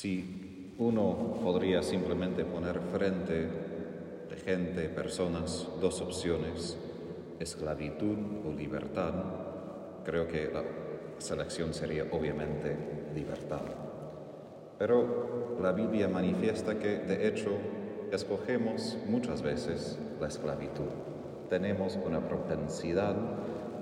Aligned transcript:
Si 0.00 0.74
uno 0.78 1.40
podría 1.42 1.82
simplemente 1.82 2.44
poner 2.44 2.78
frente 2.92 3.48
de 4.30 4.36
gente, 4.36 4.88
personas, 4.88 5.66
dos 5.80 6.00
opciones, 6.00 6.78
esclavitud 7.40 8.16
o 8.46 8.52
libertad, 8.52 9.12
creo 10.04 10.28
que 10.28 10.52
la 10.52 10.62
selección 11.18 11.74
sería 11.74 12.04
obviamente 12.12 12.76
libertad. 13.12 13.62
Pero 14.78 15.58
la 15.60 15.72
Biblia 15.72 16.06
manifiesta 16.06 16.78
que 16.78 16.98
de 16.98 17.26
hecho 17.26 17.50
escogemos 18.12 18.96
muchas 19.08 19.42
veces 19.42 19.98
la 20.20 20.28
esclavitud. 20.28 20.92
Tenemos 21.50 21.98
una 22.06 22.20
propensidad 22.20 23.16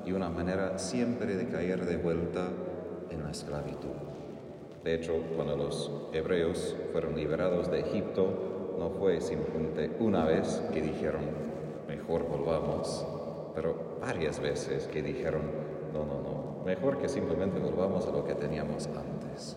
y 0.06 0.12
una 0.12 0.30
manera 0.30 0.78
siempre 0.78 1.36
de 1.36 1.46
caer 1.48 1.84
de 1.84 1.98
vuelta 1.98 2.48
en 3.10 3.22
la 3.22 3.32
esclavitud. 3.32 4.05
De 4.86 4.94
hecho, 4.94 5.14
cuando 5.34 5.56
los 5.56 5.90
hebreos 6.12 6.76
fueron 6.92 7.16
liberados 7.16 7.68
de 7.72 7.80
Egipto, 7.80 8.76
no 8.78 8.90
fue 8.90 9.20
simplemente 9.20 9.90
una 9.98 10.24
vez 10.24 10.62
que 10.72 10.80
dijeron, 10.80 11.22
mejor 11.88 12.22
volvamos, 12.28 13.04
pero 13.52 13.98
varias 14.00 14.38
veces 14.38 14.86
que 14.86 15.02
dijeron, 15.02 15.42
no, 15.92 16.06
no, 16.06 16.22
no, 16.22 16.62
mejor 16.64 16.98
que 16.98 17.08
simplemente 17.08 17.58
volvamos 17.58 18.06
a 18.06 18.12
lo 18.12 18.24
que 18.24 18.36
teníamos 18.36 18.86
antes. 18.86 19.56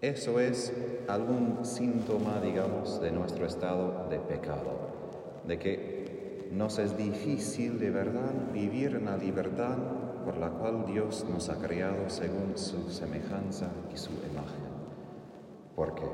Eso 0.00 0.40
es 0.40 0.72
algún 1.08 1.66
síntoma, 1.66 2.40
digamos, 2.40 3.02
de 3.02 3.12
nuestro 3.12 3.44
estado 3.44 4.06
de 4.08 4.18
pecado, 4.18 5.42
de 5.46 5.58
que 5.58 6.48
nos 6.50 6.78
es 6.78 6.96
difícil 6.96 7.78
de 7.78 7.90
verdad 7.90 8.32
vivir 8.50 8.94
en 8.94 9.04
la 9.04 9.18
libertad 9.18 9.76
por 10.24 10.36
la 10.38 10.50
cual 10.50 10.84
Dios 10.86 11.24
nos 11.30 11.48
ha 11.48 11.56
creado 11.56 12.08
según 12.08 12.52
su 12.56 12.90
semejanza 12.90 13.68
y 13.92 13.96
su 13.96 14.10
imagen. 14.10 14.72
¿Por 15.74 15.94
qué? 15.94 16.06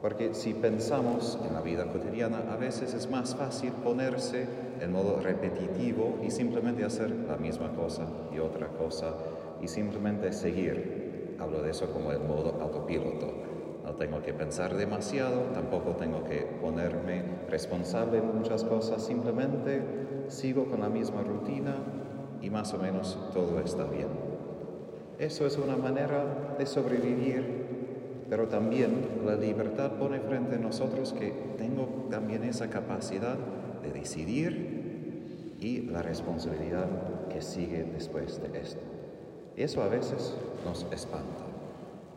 Porque 0.00 0.34
si 0.34 0.52
pensamos 0.52 1.38
en 1.46 1.54
la 1.54 1.60
vida 1.60 1.86
cotidiana, 1.86 2.52
a 2.52 2.56
veces 2.56 2.92
es 2.92 3.08
más 3.08 3.36
fácil 3.36 3.70
ponerse 3.72 4.46
en 4.80 4.92
modo 4.92 5.20
repetitivo 5.20 6.18
y 6.26 6.30
simplemente 6.30 6.84
hacer 6.84 7.10
la 7.10 7.36
misma 7.36 7.72
cosa 7.72 8.06
y 8.34 8.40
otra 8.40 8.66
cosa 8.68 9.14
y 9.60 9.68
simplemente 9.68 10.32
seguir. 10.32 11.36
Hablo 11.38 11.62
de 11.62 11.70
eso 11.70 11.92
como 11.92 12.10
el 12.10 12.20
modo 12.20 12.60
autopiloto. 12.60 13.32
No 13.84 13.94
tengo 13.94 14.22
que 14.22 14.32
pensar 14.32 14.76
demasiado, 14.76 15.40
tampoco 15.54 15.92
tengo 15.92 16.24
que 16.24 16.40
ponerme 16.60 17.24
responsable 17.48 18.18
en 18.18 18.36
muchas 18.36 18.64
cosas, 18.64 19.04
simplemente 19.04 19.82
sigo 20.28 20.66
con 20.66 20.80
la 20.80 20.88
misma 20.88 21.22
rutina 21.22 21.76
y 22.42 22.50
más 22.50 22.74
o 22.74 22.78
menos 22.78 23.16
todo 23.32 23.60
está 23.60 23.84
bien. 23.84 24.08
Eso 25.18 25.46
es 25.46 25.56
una 25.56 25.76
manera 25.76 26.56
de 26.58 26.66
sobrevivir, 26.66 27.44
pero 28.28 28.48
también 28.48 29.22
la 29.24 29.36
libertad 29.36 29.92
pone 29.92 30.18
frente 30.20 30.56
a 30.56 30.58
nosotros 30.58 31.12
que 31.12 31.32
tengo 31.56 32.08
también 32.10 32.42
esa 32.42 32.68
capacidad 32.68 33.36
de 33.82 33.92
decidir 33.92 35.56
y 35.60 35.82
la 35.82 36.02
responsabilidad 36.02 36.88
que 37.28 37.40
sigue 37.40 37.84
después 37.84 38.40
de 38.42 38.60
esto. 38.60 38.80
Eso 39.56 39.82
a 39.82 39.88
veces 39.88 40.34
nos 40.64 40.86
espanta. 40.90 41.44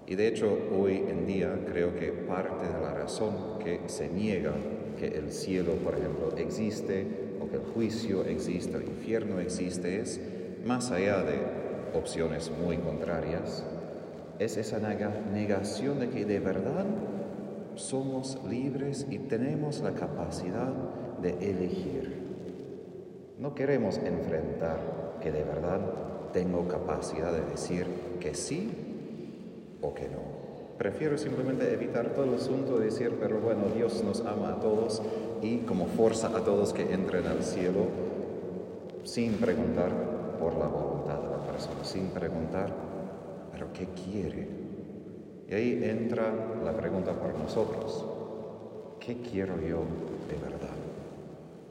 Y 0.07 0.15
de 0.15 0.27
hecho 0.27 0.57
hoy 0.75 1.03
en 1.07 1.27
día 1.27 1.59
creo 1.67 1.95
que 1.95 2.11
parte 2.11 2.65
de 2.65 2.81
la 2.81 2.93
razón 2.93 3.59
que 3.63 3.81
se 3.87 4.07
niega 4.07 4.53
que 4.97 5.07
el 5.07 5.31
cielo, 5.31 5.73
por 5.83 5.95
ejemplo, 5.95 6.33
existe 6.37 7.24
que 7.49 7.57
el 7.57 7.63
juicio 7.73 8.23
existe, 8.23 8.77
el 8.77 8.83
infierno 8.83 9.39
existe, 9.39 9.99
es 9.99 10.19
más 10.65 10.91
allá 10.91 11.21
de 11.23 11.39
opciones 11.93 12.51
muy 12.63 12.77
contrarias, 12.77 13.63
es 14.39 14.57
esa 14.57 14.79
negación 14.79 15.99
de 15.99 16.09
que 16.09 16.25
de 16.25 16.39
verdad 16.39 16.85
somos 17.75 18.39
libres 18.47 19.05
y 19.09 19.19
tenemos 19.19 19.81
la 19.81 19.93
capacidad 19.93 20.73
de 21.21 21.31
elegir. 21.39 22.25
No 23.39 23.53
queremos 23.53 23.97
enfrentar 23.97 25.17
que 25.21 25.31
de 25.31 25.43
verdad 25.43 25.79
tengo 26.33 26.67
capacidad 26.67 27.31
de 27.31 27.45
decir 27.45 27.87
que 28.19 28.33
sí 28.33 28.71
o 29.81 29.93
que 29.93 30.09
no. 30.09 30.34
Prefiero 30.77 31.17
simplemente 31.17 31.73
evitar 31.73 32.09
todo 32.09 32.25
el 32.25 32.35
asunto 32.35 32.77
de 32.77 32.85
decir, 32.85 33.17
pero 33.19 33.39
bueno, 33.39 33.63
Dios 33.73 34.03
nos 34.03 34.19
ama 34.21 34.49
a 34.49 34.59
todos 34.59 35.01
y 35.41 35.59
como 35.59 35.85
fuerza 35.85 36.27
a 36.27 36.43
todos 36.43 36.73
que 36.73 36.93
entren 36.93 37.25
al 37.27 37.43
cielo 37.43 37.87
sin 39.05 39.33
preguntar 39.33 39.91
por 40.37 40.55
la 40.55 40.67
voluntad 40.67 41.21
de 41.21 41.29
la 41.29 41.37
persona, 41.37 41.83
sin 41.83 42.07
preguntar, 42.07 42.73
pero 43.53 43.67
¿qué 43.71 43.87
quiere? 43.87 44.49
Y 45.47 45.53
ahí 45.53 45.79
entra 45.81 46.33
la 46.63 46.75
pregunta 46.75 47.13
por 47.13 47.37
nosotros, 47.37 48.05
¿qué 48.99 49.17
quiero 49.21 49.55
yo 49.61 49.83
de 50.27 50.35
verdad? 50.43 50.75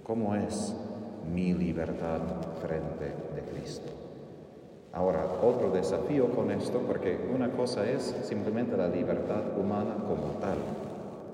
¿Cómo 0.02 0.34
es 0.34 0.74
mi 1.30 1.52
libertad 1.52 2.20
frente 2.62 3.04
de 3.34 3.42
Cristo? 3.52 4.03
Ahora, 4.94 5.26
otro 5.42 5.70
desafío 5.70 6.28
con 6.30 6.52
esto, 6.52 6.78
porque 6.86 7.18
una 7.34 7.50
cosa 7.50 7.84
es 7.90 8.14
simplemente 8.22 8.76
la 8.76 8.86
libertad 8.86 9.42
humana 9.58 9.96
como 10.06 10.38
tal, 10.40 10.58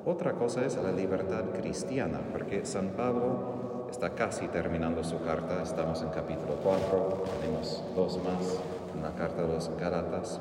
otra 0.07 0.33
cosa 0.33 0.65
es 0.65 0.77
la 0.83 0.93
libertad 0.93 1.45
cristiana, 1.61 2.21
porque 2.33 2.65
San 2.65 2.89
Pablo 2.91 3.87
está 3.91 4.15
casi 4.15 4.49
terminando 4.49 5.05
su 5.05 5.21
carta, 5.21 5.63
estamos 5.63 6.01
en 6.01 6.09
capítulo 6.09 6.55
4, 6.63 7.25
tenemos 7.39 7.85
dos 7.95 8.19
más 8.25 8.61
en 8.95 9.03
la 9.03 9.13
carta 9.13 9.43
de 9.43 9.49
los 9.49 9.71
Gálatas, 9.79 10.41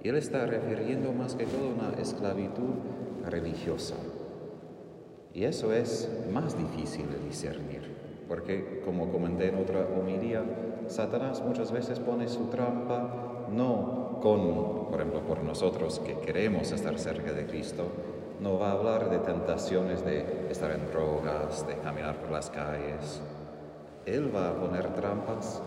y 0.00 0.10
él 0.10 0.16
está 0.16 0.46
refiriendo 0.46 1.12
más 1.12 1.34
que 1.34 1.44
todo 1.44 1.70
a 1.70 1.88
una 1.88 2.00
esclavitud 2.00 2.70
religiosa. 3.28 3.96
Y 5.34 5.42
eso 5.42 5.72
es 5.72 6.08
más 6.32 6.56
difícil 6.56 7.10
de 7.10 7.18
discernir, 7.18 7.96
porque 8.28 8.80
como 8.84 9.10
comenté 9.10 9.48
en 9.48 9.56
otra 9.56 9.86
homilía, 9.98 10.44
Satanás 10.90 11.40
muchas 11.46 11.70
veces 11.70 12.00
pone 12.00 12.28
su 12.28 12.46
trampa 12.46 13.46
no 13.52 14.18
con, 14.20 14.88
por 14.90 15.00
ejemplo, 15.00 15.20
por 15.20 15.42
nosotros 15.42 16.00
que 16.00 16.18
queremos 16.18 16.72
estar 16.72 16.98
cerca 16.98 17.32
de 17.32 17.46
Cristo, 17.46 17.84
no 18.40 18.58
va 18.58 18.70
a 18.70 18.72
hablar 18.72 19.08
de 19.08 19.18
tentaciones 19.18 20.04
de 20.04 20.48
estar 20.50 20.70
en 20.72 20.90
drogas, 20.90 21.66
de 21.66 21.76
caminar 21.76 22.16
por 22.16 22.30
las 22.30 22.50
calles. 22.50 23.20
Él 24.04 24.34
va 24.34 24.48
a 24.48 24.54
poner 24.54 24.92
trampas 24.94 25.62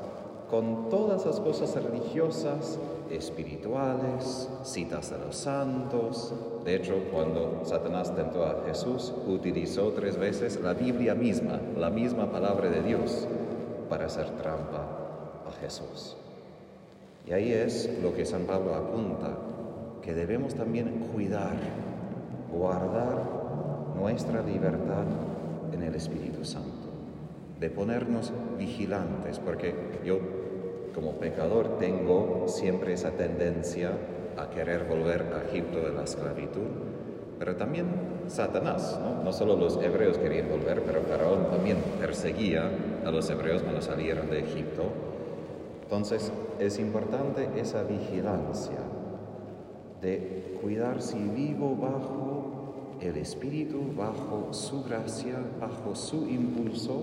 con 0.50 0.90
todas 0.90 1.26
las 1.26 1.40
cosas 1.40 1.74
religiosas, 1.82 2.78
espirituales, 3.10 4.50
citas 4.64 5.10
de 5.10 5.26
los 5.26 5.36
santos. 5.36 6.34
De 6.64 6.76
hecho, 6.76 6.96
cuando 7.12 7.62
Satanás 7.64 8.14
tentó 8.16 8.44
a 8.44 8.64
Jesús, 8.68 9.14
utilizó 9.28 9.94
tres 9.94 10.18
veces 10.18 10.60
la 10.62 10.74
Biblia 10.74 11.16
misma, 11.16 11.60
la 11.78 11.90
misma 11.90 12.32
palabra 12.32 12.70
de 12.70 12.84
Dios, 12.84 13.28
para 13.90 14.06
hacer 14.06 14.30
trampa 14.32 15.03
Jesús. 15.62 16.18
Y 17.28 17.32
ahí 17.32 17.54
es 17.54 17.90
lo 18.02 18.14
que 18.14 18.26
San 18.26 18.44
Pablo 18.44 18.76
apunta, 18.76 19.38
que 20.02 20.14
debemos 20.14 20.56
también 20.56 21.08
cuidar 21.14 21.56
guardar 22.52 23.24
nuestra 23.96 24.42
libertad 24.42 25.06
en 25.74 25.84
el 25.84 25.96
Espíritu 25.96 26.46
Santo, 26.46 26.90
de 27.60 27.70
ponernos 27.70 28.32
vigilantes, 28.58 29.40
porque 29.40 29.74
yo 30.06 30.20
como 30.94 31.14
pecador 31.14 31.80
tengo 31.80 32.46
siempre 32.48 32.94
esa 32.94 33.12
tendencia 33.12 33.92
a 34.38 34.50
querer 34.50 34.86
volver 34.86 35.34
a 35.34 35.50
Egipto 35.50 35.80
de 35.80 35.94
la 35.94 36.04
esclavitud, 36.04 36.68
pero 37.40 37.56
también 37.56 37.88
Satanás, 38.28 39.00
¿no? 39.24 39.34
solo 39.34 39.56
los 39.56 39.82
hebreos 39.82 40.18
querían 40.18 40.50
volver, 40.50 40.84
pero 40.84 41.02
Faraón 41.02 41.50
también 41.50 41.78
perseguía 42.00 42.70
a 43.06 43.12
los 43.12 43.30
hebreos 43.30 43.64
cuando 43.64 43.82
salieron 43.82 44.30
de 44.30 44.40
Egipto. 44.40 44.84
Entonces 45.94 46.32
es 46.58 46.80
importante 46.80 47.48
esa 47.56 47.84
vigilancia 47.84 48.80
de 50.02 50.58
cuidar 50.60 51.04
si 51.04 51.20
vivo 51.20 51.76
bajo 51.80 52.98
el 53.00 53.16
Espíritu 53.18 53.80
bajo 53.96 54.52
su 54.54 54.84
gracia, 54.86 55.36
bajo 55.62 55.94
su 55.94 56.28
impulso, 56.28 56.96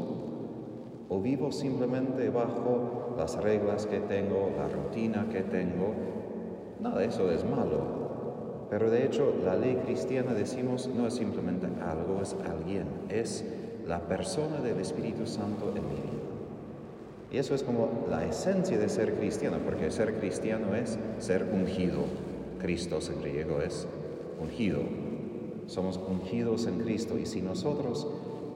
o 1.08 1.20
vivo 1.20 1.52
simplemente 1.52 2.30
bajo 2.30 3.14
las 3.16 3.40
reglas 3.40 3.86
que 3.86 4.00
tengo, 4.00 4.50
la 4.58 4.66
rutina 4.66 5.28
que 5.30 5.42
tengo. 5.42 5.94
Nada 6.80 6.98
de 6.98 7.06
eso 7.06 7.30
es 7.30 7.44
malo. 7.44 8.66
Pero 8.70 8.90
de 8.90 9.06
hecho 9.06 9.32
la 9.44 9.54
ley 9.54 9.76
cristiana 9.84 10.34
decimos 10.34 10.90
no 10.92 11.06
es 11.06 11.14
simplemente 11.14 11.68
algo, 11.80 12.20
es 12.20 12.34
alguien, 12.44 12.86
es 13.08 13.44
la 13.86 14.00
persona 14.00 14.60
del 14.60 14.80
Espíritu 14.80 15.28
Santo 15.28 15.68
en 15.76 15.88
vida. 15.88 16.19
Y 17.32 17.38
eso 17.38 17.54
es 17.54 17.62
como 17.62 18.06
la 18.08 18.24
esencia 18.26 18.76
de 18.76 18.88
ser 18.88 19.14
cristiano, 19.14 19.58
porque 19.64 19.90
ser 19.90 20.14
cristiano 20.18 20.74
es 20.74 20.98
ser 21.18 21.44
ungido. 21.52 22.04
Cristo 22.60 22.98
en 23.10 23.22
griego 23.22 23.60
es 23.60 23.86
ungido, 24.40 24.80
somos 25.66 25.98
ungidos 25.98 26.66
en 26.66 26.80
Cristo 26.80 27.16
y 27.18 27.24
si 27.24 27.40
nosotros 27.40 28.06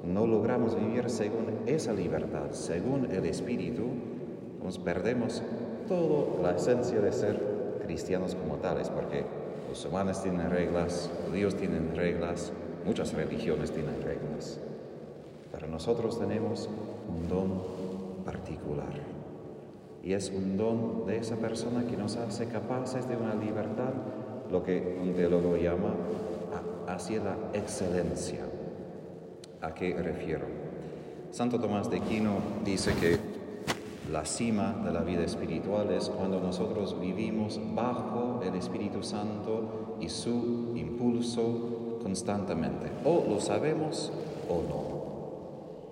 no 0.05 0.27
logramos 0.27 0.77
vivir 0.77 1.09
según 1.09 1.47
esa 1.67 1.93
libertad, 1.93 2.51
según 2.51 3.09
el 3.11 3.25
Espíritu, 3.25 3.85
nos 4.63 4.79
perdemos 4.79 5.43
toda 5.89 6.43
la 6.43 6.57
esencia 6.57 7.01
de 7.01 7.13
ser 7.13 7.41
cristianos 7.87 8.35
como 8.35 8.57
tales, 8.57 8.91
porque 8.91 9.25
musulmanes 9.69 10.23
tienen 10.23 10.51
reglas, 10.51 11.11
judíos 11.27 11.55
tienen 11.55 11.95
reglas, 11.95 12.53
muchas 12.85 13.13
religiones 13.15 13.71
tienen 13.71 14.03
reglas. 14.03 14.59
Pero 15.53 15.69
nosotros 15.69 16.19
tenemos 16.19 16.69
un 17.09 17.29
don 17.29 17.74
particular. 18.45 18.93
Y 20.03 20.13
es 20.13 20.31
un 20.31 20.59
don 20.59 21.07
de 21.07 21.17
esa 21.17 21.37
persona 21.37 21.87
que 21.87 21.97
nos 21.97 22.17
hace 22.17 22.47
capaces 22.47 23.09
de 23.09 23.17
una 23.17 23.35
libertad, 23.35 23.95
lo 24.51 24.63
que 24.63 24.99
un 25.03 25.15
teólogo 25.15 25.57
llama 25.57 25.95
hacia 26.87 27.25
la 27.25 27.37
excelencia. 27.55 28.41
¿A 29.63 29.73
qué 29.73 29.95
refiero? 29.95 30.45
Santo 31.31 31.59
Tomás 31.59 31.91
de 31.91 31.97
Aquino 31.97 32.35
dice 32.65 32.93
que 33.01 33.19
la 34.13 34.27
cima 34.27 34.75
de 34.85 34.93
la 34.93 35.01
vida 35.01 35.25
espiritual 35.25 35.91
es 35.91 36.11
cuando 36.11 36.39
nosotros 36.39 37.01
vivimos 37.01 37.59
bajo 37.75 38.43
el 38.45 38.55
Espíritu 38.57 39.03
Santo 39.03 39.97
y 40.01 40.11
su 40.11 40.75
impulso 40.77 41.99
constantemente. 42.03 42.91
O 43.07 43.25
lo 43.27 43.41
sabemos 43.41 44.13
o 44.51 44.63
no. 44.69 45.04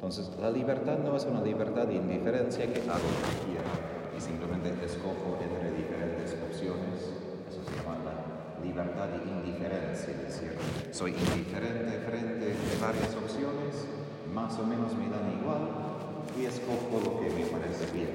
Entonces, 0.02 0.34
la 0.40 0.50
libertad 0.50 0.98
no 0.98 1.14
es 1.14 1.24
una 1.26 1.40
libertad 1.42 1.86
de 1.86 1.94
indiferencia 1.94 2.66
que 2.66 2.80
hago 2.90 3.06
lo 3.06 3.22
que 3.22 3.38
quiera 3.46 3.70
y 4.10 4.20
simplemente 4.20 4.74
escojo 4.84 5.38
entre 5.38 5.70
diferentes 5.78 6.34
opciones. 6.42 7.06
Eso 7.46 7.62
se 7.62 7.70
llama 7.78 8.02
la 8.02 8.66
libertad 8.66 9.06
de 9.14 9.22
indiferencia, 9.22 10.10
es 10.10 10.26
decir, 10.26 10.58
soy 10.90 11.12
indiferente 11.14 12.02
frente 12.02 12.50
a 12.50 12.82
varias 12.82 13.14
opciones, 13.14 13.86
más 14.34 14.58
o 14.58 14.66
menos 14.66 14.90
me 14.98 15.06
dan 15.06 15.38
igual, 15.38 15.70
y 16.34 16.50
escojo 16.50 16.98
lo 16.98 17.20
que 17.22 17.30
me 17.30 17.46
parece 17.46 17.86
bien. 17.94 18.10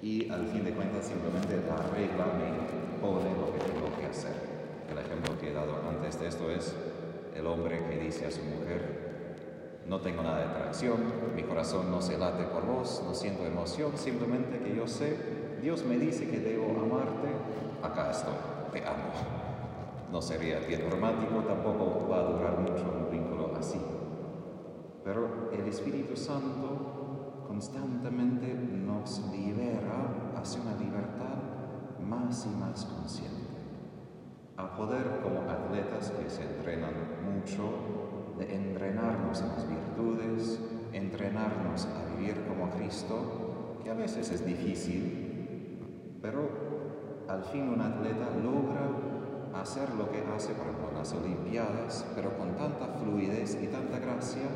Y 0.00 0.30
al 0.32 0.48
fin 0.48 0.64
de 0.64 0.72
cuentas 0.72 1.04
simplemente 1.04 1.60
la 1.60 1.76
regla 1.92 2.24
me 2.40 3.04
pone 3.04 3.36
lo 3.36 3.52
que 3.52 3.60
tengo 3.68 3.92
que 4.00 4.06
hacer. 4.06 4.32
El 4.88 4.96
ejemplo 4.96 5.36
que 5.38 5.50
he 5.50 5.52
dado 5.52 5.76
antes 5.86 6.18
de 6.18 6.26
esto 6.26 6.50
es 6.50 6.72
el 7.36 7.46
hombre 7.46 7.84
que 7.84 7.98
dice 7.98 8.24
a 8.24 8.30
su 8.30 8.40
mujer, 8.44 9.03
no 9.88 10.00
tengo 10.00 10.22
nada 10.22 10.38
de 10.38 10.44
atracción, 10.44 10.96
mi 11.34 11.42
corazón 11.42 11.90
no 11.90 12.00
se 12.00 12.18
late 12.18 12.44
por 12.44 12.64
vos, 12.66 13.02
no 13.06 13.14
siento 13.14 13.44
emoción, 13.44 13.92
simplemente 13.96 14.58
que 14.60 14.74
yo 14.74 14.86
sé, 14.86 15.16
Dios 15.60 15.84
me 15.84 15.98
dice 15.98 16.28
que 16.28 16.40
debo 16.40 16.70
amarte, 16.80 17.28
acá 17.82 18.10
estoy, 18.10 18.34
te 18.72 18.86
amo. 18.86 19.10
No 20.10 20.22
sería 20.22 20.60
bien 20.60 20.90
romántico, 20.90 21.40
tampoco 21.40 22.08
va 22.08 22.20
a 22.20 22.22
durar 22.22 22.60
mucho 22.60 22.84
un 22.84 23.10
vínculo 23.10 23.52
así. 23.58 23.80
Pero 25.04 25.50
el 25.52 25.66
Espíritu 25.68 26.16
Santo 26.16 27.44
constantemente 27.48 28.54
nos 28.54 29.20
libera 29.30 30.32
hacia 30.36 30.62
una 30.62 30.76
libertad 30.76 32.00
más 32.00 32.46
y 32.46 32.56
más 32.56 32.84
consciente. 32.86 33.44
A 34.56 34.76
poder, 34.76 35.20
como 35.22 35.40
atletas 35.50 36.10
que 36.10 36.30
se 36.30 36.42
entrenan 36.42 36.94
mucho, 37.24 38.34
de 38.38 38.54
entrenarnos 38.54 39.40
en 39.40 39.50
Cristo, 42.84 43.80
que 43.82 43.90
a 43.90 43.94
veces 43.94 44.30
es 44.30 44.44
difícil, 44.44 45.78
pero 46.20 46.48
al 47.26 47.42
fin 47.44 47.70
un 47.70 47.80
atleta 47.80 48.28
logra 48.42 48.90
hacer 49.58 49.88
lo 49.94 50.10
que 50.10 50.22
hace 50.34 50.52
para 50.52 50.70
las 50.92 51.14
Olimpiadas, 51.14 52.04
pero 52.14 52.36
con 52.36 52.54
tanta 52.56 52.88
fluidez 52.98 53.58
y 53.62 53.68
tanta 53.68 53.98
gracia 53.98 54.48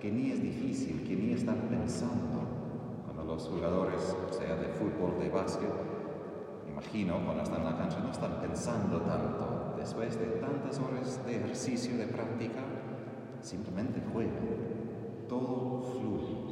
que 0.00 0.10
ni 0.10 0.32
es 0.32 0.42
difícil, 0.42 1.04
que 1.04 1.14
ni 1.14 1.32
están 1.34 1.68
pensando. 1.70 2.40
Cuando 3.04 3.32
los 3.32 3.48
jugadores, 3.48 4.16
sea 4.30 4.56
de 4.56 4.66
fútbol, 4.68 5.20
de 5.20 5.30
básquet, 5.30 5.70
imagino, 6.68 7.24
cuando 7.24 7.44
están 7.44 7.60
en 7.60 7.64
la 7.66 7.78
cancha, 7.78 8.00
no 8.00 8.10
están 8.10 8.40
pensando 8.40 9.00
tanto. 9.02 9.74
Después 9.76 10.18
de 10.18 10.26
tantas 10.40 10.80
horas 10.80 11.24
de 11.24 11.36
ejercicio, 11.36 11.96
de 11.96 12.06
práctica, 12.06 12.62
simplemente 13.40 14.02
juegan. 14.12 15.26
Todo 15.28 15.80
fluye. 15.82 16.51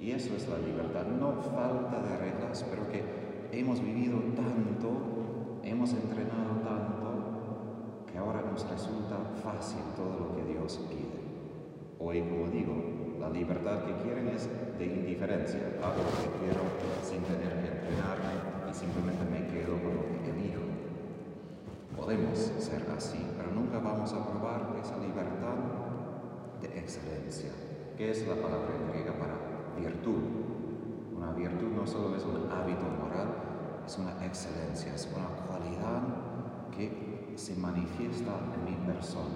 Y 0.00 0.12
eso 0.12 0.34
es 0.34 0.48
la 0.48 0.58
libertad. 0.58 1.04
No 1.06 1.32
falta 1.42 2.00
de 2.00 2.16
reglas, 2.16 2.64
pero 2.70 2.88
que 2.88 3.04
hemos 3.52 3.82
vivido 3.82 4.18
tanto, 4.34 5.60
hemos 5.62 5.92
entrenado 5.92 6.56
tanto, 6.64 8.06
que 8.10 8.16
ahora 8.16 8.40
nos 8.50 8.68
resulta 8.68 9.18
fácil 9.42 9.82
todo 9.94 10.18
lo 10.18 10.36
que 10.36 10.52
Dios 10.52 10.80
pide. 10.88 11.20
Hoy, 11.98 12.20
como 12.22 12.48
digo, 12.48 12.74
la 13.20 13.28
libertad 13.28 13.84
que 13.84 13.92
quieren 14.02 14.28
es 14.28 14.48
de 14.78 14.86
indiferencia. 14.86 15.60
Hago 15.82 16.00
lo 16.00 16.16
que 16.16 16.38
quiero 16.40 16.64
sin 17.04 17.20
tener 17.24 17.60
que 17.60 17.68
entrenarme 17.68 18.40
y 18.70 18.74
simplemente 18.74 19.24
me 19.30 19.46
quedo 19.52 19.76
con 19.76 19.94
lo 19.96 20.24
que 20.24 20.30
elijo. 20.30 20.62
Podemos 21.94 22.38
ser 22.38 22.86
así, 22.96 23.20
pero 23.36 23.50
nunca 23.52 23.78
vamos 23.78 24.14
a 24.14 24.26
probar 24.26 24.74
esa 24.80 24.96
libertad 24.96 25.60
de 26.62 26.78
excelencia, 26.78 27.50
que 27.98 28.10
es 28.10 28.26
la 28.26 28.36
palabra 28.36 28.72
griega 28.90 29.12
para 29.12 29.49
virtud. 29.80 30.22
Una 31.16 31.32
virtud 31.32 31.68
no 31.76 31.86
solo 31.86 32.16
es 32.16 32.24
un 32.24 32.50
hábito 32.50 32.84
moral, 33.02 33.28
es 33.84 33.98
una 33.98 34.24
excelencia, 34.24 34.94
es 34.94 35.08
una 35.14 35.28
cualidad 35.46 36.02
que 36.70 37.32
se 37.36 37.56
manifiesta 37.56 38.32
en 38.54 38.64
mi 38.64 38.86
persona 38.86 39.34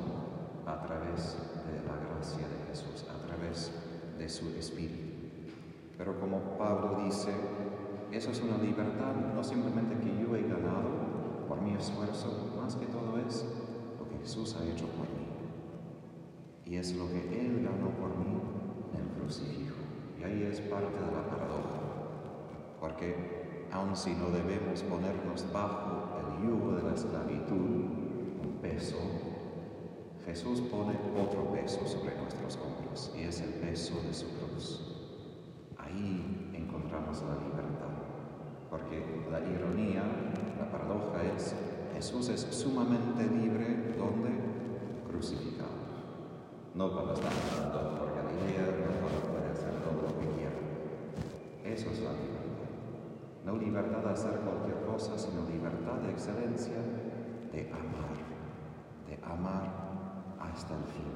a 0.67 0.81
través 0.87 1.37
de 1.67 1.83
la 1.87 1.97
gracia 2.09 2.47
de 2.49 2.69
Jesús, 2.69 3.07
a 3.09 3.27
través 3.27 3.73
de 4.19 4.29
su 4.29 4.49
Espíritu. 4.51 5.15
Pero 5.97 6.19
como 6.19 6.41
Pablo 6.59 7.03
dice, 7.05 7.33
eso 8.13 8.31
es 8.31 8.43
una 8.43 8.59
libertad 8.59 9.15
no 9.35 9.43
simplemente 9.43 9.97
que 9.99 10.23
yo 10.23 10.35
he 10.37 10.43
ganado 10.43 11.45
por 11.49 11.61
mi 11.61 11.75
esfuerzo, 11.75 12.53
más 12.61 12.75
que 12.77 12.87
todo 12.87 13.19
es 13.19 13.45
lo 13.99 14.09
que 14.09 14.19
Jesús 14.19 14.57
ha 14.57 14.65
hecho 14.65 14.87
por 14.89 15.07
mí. 15.07 15.27
Y 16.65 16.77
es 16.77 16.97
lo 16.97 17.09
que 17.09 17.21
Él 17.41 17.63
ganó 17.63 17.91
por 17.91 18.17
mí 18.17 18.41
en 18.95 19.01
el 19.01 19.09
crucifijo. 19.21 19.84
Ahí 20.25 20.49
es 20.51 20.61
parte 20.63 20.97
de 20.99 21.13
la 21.13 21.27
paradoja. 21.29 21.81
Porque 22.81 23.69
aun 23.71 23.95
si 23.95 24.15
no 24.15 24.31
debemos 24.31 24.83
ponernos 24.83 25.53
bajo 25.53 26.19
el 26.19 26.49
yugo 26.49 26.77
de 26.77 26.83
la 26.83 26.95
esclavitud, 26.95 27.55
un 28.43 28.59
peso 28.63 28.97
Jesús 30.25 30.63
pone 30.63 30.99
otro 31.21 31.53
peso 31.53 31.87
sobre 31.87 32.17
nuestros 32.17 32.57
hombros 32.57 33.13
y 33.15 33.25
es 33.25 33.43
el 33.43 33.51
peso 33.55 33.95
de 34.07 34.15
su 34.15 34.27
cruz. 34.39 34.81
Ahí 35.77 36.51
encontramos 36.55 37.23
la 37.23 37.35
libertad, 37.45 37.93
porque 38.71 39.05
la 39.31 39.41
ironía, 39.41 40.03
la 40.59 40.71
paradoja 40.71 41.23
es, 41.37 41.55
Jesús 41.95 42.31
es 42.31 42.41
sumamente 42.41 43.25
libre 43.37 43.95
donde 43.99 44.31
crucificado. 45.07 45.85
No 46.75 46.91
cuando 46.91 47.13
está 47.13 47.29
andando 47.63 47.99
por 47.99 48.15
Galilea, 48.15 48.65
no 48.81 49.01
cuando 49.01 49.24
hacer 49.55 49.73
todo 49.83 50.03
lo 50.03 50.19
que 50.19 50.27
quiera. 50.37 50.59
Eso 51.65 51.91
es 51.91 52.01
la 52.01 52.13
libertad. 52.13 52.45
No 53.47 53.57
libertad 53.57 54.03
de 54.05 54.11
hacer 54.11 54.41
cualquier 54.41 54.85
cosa, 54.85 55.19
sino 55.19 55.49
libertad 55.49 56.01
de 56.03 56.11
excelencia 56.11 56.81
de 57.55 57.71
amar, 57.71 58.19
de 59.07 59.15
amar 59.23 59.71
hasta 60.41 60.75
el 60.75 60.85
fin, 60.85 61.15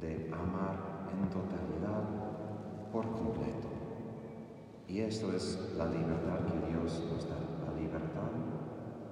de 0.00 0.30
amar 0.32 1.08
en 1.10 1.30
totalidad 1.30 2.04
por 2.92 3.10
completo. 3.12 3.68
Y 4.86 5.00
esto 5.00 5.32
es 5.32 5.58
la 5.76 5.86
libertad 5.86 6.40
que 6.46 6.70
Dios 6.70 7.02
nos 7.10 7.28
da, 7.28 7.38
la 7.64 7.80
libertad 7.80 8.30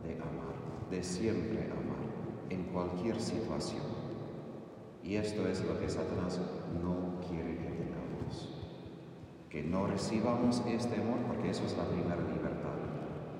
de 0.05 0.15
amar, 0.15 0.91
de 0.91 1.03
siempre 1.03 1.71
amar, 1.71 2.51
en 2.51 2.65
cualquier 2.65 3.19
situación. 3.19 3.83
Y 5.03 5.17
esto 5.17 5.49
es 5.49 5.65
lo 5.65 5.81
que 5.81 5.89
Satanás 5.89 6.39
no 6.83 7.19
quiere. 7.27 7.70
Que 9.51 9.63
no 9.63 9.87
recibamos 9.87 10.63
este 10.67 10.95
amor 10.95 11.19
porque 11.27 11.51
eso 11.51 11.65
es 11.67 11.77
la 11.77 11.85
primera 11.85 12.17
libertad. 12.17 12.79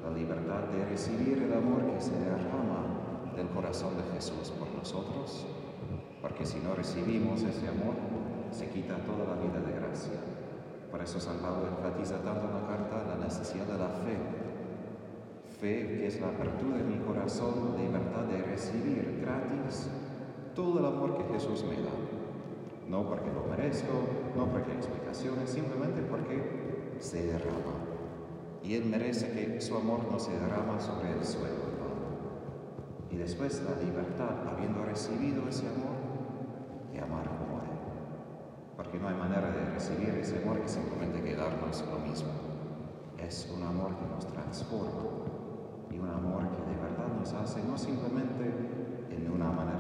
La 0.05 0.11
libertad 0.11 0.69
de 0.69 0.85
recibir 0.87 1.43
el 1.43 1.53
amor 1.53 1.87
que 1.95 2.01
se 2.01 2.19
derrama 2.19 3.33
del 3.37 3.49
corazón 3.49 3.97
de 3.97 4.03
Jesús 4.15 4.53
por 4.59 4.69
nosotros 4.75 5.47
porque 6.21 6.45
si 6.45 6.59
no 6.61 6.75
recibimos 6.75 7.43
ese 7.43 7.69
amor, 7.69 7.95
se 8.51 8.69
quita 8.69 8.97
toda 8.99 9.25
la 9.25 9.41
vida 9.41 9.61
de 9.61 9.73
gracia. 9.73 10.21
Por 10.91 11.01
eso 11.01 11.19
San 11.19 11.39
Pablo 11.39 11.69
enfatiza 11.69 12.17
tanto 12.17 12.47
en 12.47 12.55
la 12.55 12.67
carta 12.67 13.17
la 13.17 13.25
necesidad 13.25 13.67
de 13.67 13.79
la 13.79 13.89
fe. 13.89 14.17
Fe 15.61 15.87
que 15.87 16.07
es 16.07 16.21
la 16.21 16.29
apertura 16.29 16.77
de 16.77 16.85
mi 16.85 16.99
corazón, 16.99 17.77
libertad 17.79 18.25
de 18.25 18.43
recibir 18.43 19.21
gratis 19.23 19.89
todo 20.55 20.81
el 20.81 20.87
amor 20.87 21.17
que 21.17 21.33
Jesús 21.33 21.65
me 21.65 21.77
da. 21.77 22.20
No 22.91 23.09
porque 23.09 23.31
lo 23.33 23.47
merezco, 23.47 23.93
no 24.37 24.47
porque 24.47 24.73
hay 24.73 24.79
explicaciones, 24.79 25.49
simplemente 25.49 26.03
porque 26.03 26.97
se 26.99 27.25
derrama. 27.27 27.87
Y 28.65 28.75
Él 28.75 28.87
merece 28.87 29.31
que 29.31 29.61
su 29.61 29.77
amor 29.77 30.01
no 30.11 30.19
se 30.19 30.33
derrama 30.33 30.81
sobre 30.81 31.13
el 31.13 31.25
suelo. 31.25 31.71
Y 33.11 33.17
después 33.17 33.63
la 33.63 33.81
libertad, 33.81 34.47
habiendo 34.49 34.85
recibido 34.85 35.49
ese 35.49 35.69
amor, 35.69 36.01
amar 37.03 37.25
como. 37.25 37.61
Porque 38.77 38.99
no 38.99 39.09
hay 39.09 39.15
manera 39.15 39.51
de 39.51 39.75
recibir 39.75 40.09
ese 40.21 40.43
amor 40.43 40.61
que 40.61 40.69
simplemente 40.69 41.23
quedarnos 41.23 41.85
lo 41.91 41.99
mismo. 41.99 42.31
Es 43.19 43.51
un 43.55 43.63
amor 43.63 43.95
que 43.97 44.07
nos 44.07 44.27
transforma 44.27 45.03
y 45.91 45.99
un 45.99 46.09
amor 46.09 46.49
que 46.51 46.63
de 46.71 46.81
verdad 46.81 47.09
nos 47.19 47.33
hace 47.35 47.63
no 47.63 47.77
simplemente 47.77 48.45
en 49.11 49.31
una 49.31 49.53
manera 49.53 49.80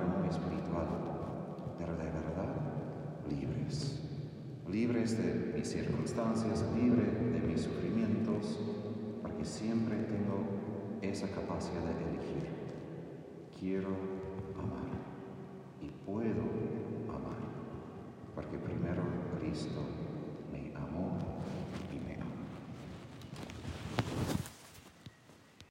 libres 4.71 5.19
de 5.19 5.53
mis 5.57 5.69
circunstancias, 5.69 6.65
libre 6.75 7.03
de 7.05 7.41
mis 7.47 7.62
sufrimientos, 7.62 8.59
porque 9.23 9.45
siempre 9.45 9.97
tengo 9.97 10.99
esa 11.03 11.29
capacidad 11.29 11.83
de 11.83 12.05
elegir. 12.11 12.49
Quiero 13.59 13.89
amar 14.57 14.91
y 15.83 15.89
puedo 16.07 16.43
amar, 17.09 17.41
porque 18.35 18.59
primero 18.59 19.03
Cristo 19.39 19.81